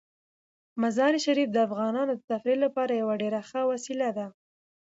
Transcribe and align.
مزارشریف 0.81 1.49
د 1.53 1.57
افغانانو 1.67 2.13
د 2.15 2.21
تفریح 2.29 2.57
لپاره 2.65 2.91
یوه 3.01 3.15
ډیره 3.21 3.41
ښه 3.49 3.61
وسیله 3.71 4.09
ده. 4.17 4.27